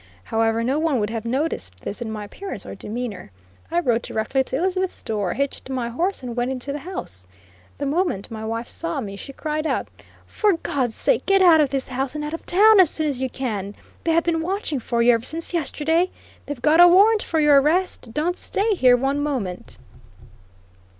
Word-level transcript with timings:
However, 0.23 0.63
no 0.63 0.79
one 0.79 0.99
would 0.99 1.11
have 1.11 1.25
noticed 1.25 1.81
this 1.81 2.01
in 2.01 2.09
my 2.11 2.23
appearance 2.25 2.65
or 2.65 2.73
demeanor. 2.73 3.29
I 3.69 3.79
rode 3.81 4.01
directly 4.01 4.43
to 4.45 4.55
Elizabeth's 4.55 5.03
door, 5.03 5.35
hitched 5.35 5.69
my 5.69 5.89
horse, 5.89 6.23
and 6.23 6.35
went 6.35 6.49
into 6.49 6.71
the 6.73 6.79
house. 6.79 7.27
The 7.77 7.85
moment 7.85 8.31
my 8.31 8.43
wife 8.43 8.67
saw 8.67 8.99
me 8.99 9.15
she 9.15 9.31
cried 9.31 9.67
out: 9.67 9.89
"For 10.25 10.53
God's 10.53 10.95
sake 10.95 11.27
get 11.27 11.43
out 11.43 11.61
of 11.61 11.69
this 11.69 11.89
house 11.89 12.15
and 12.15 12.23
out 12.25 12.33
of 12.33 12.47
town 12.47 12.79
as 12.79 12.89
soon 12.89 13.05
as 13.05 13.21
you 13.21 13.29
can; 13.29 13.75
they 14.03 14.13
have 14.13 14.23
been 14.23 14.41
watching 14.41 14.79
for 14.79 15.03
you 15.03 15.13
ever 15.13 15.23
since 15.23 15.53
yesterday; 15.53 16.09
they've 16.47 16.59
got 16.63 16.79
a 16.79 16.87
warrant 16.87 17.21
for 17.21 17.39
your 17.39 17.61
arrest; 17.61 18.11
don't 18.11 18.37
stay 18.37 18.73
here 18.73 18.97
one 18.97 19.19
moment." 19.21 19.77